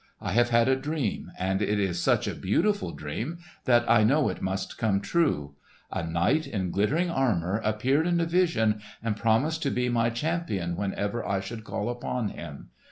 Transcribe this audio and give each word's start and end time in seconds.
I 0.19 0.31
have 0.31 0.49
had 0.49 0.67
a 0.67 0.75
dream, 0.75 1.31
and 1.37 1.61
it 1.61 1.79
is 1.79 2.01
such 2.01 2.27
a 2.27 2.33
beautiful 2.33 2.89
dream 2.89 3.37
that 3.65 3.87
I 3.87 4.03
know 4.03 4.29
it 4.29 4.41
must 4.41 4.79
come 4.79 4.99
true. 4.99 5.53
A 5.91 6.01
knight 6.01 6.47
in 6.47 6.71
glittering 6.71 7.11
armour 7.11 7.61
appeared 7.63 8.07
in 8.07 8.19
a 8.19 8.25
vision 8.25 8.81
and 9.03 9.15
promised 9.15 9.61
to 9.61 9.69
be 9.69 9.89
my 9.89 10.09
champion 10.09 10.75
whenever 10.75 11.23
I 11.23 11.39
should 11.39 11.63
call 11.63 11.87
upon 11.87 12.29
him. 12.29 12.69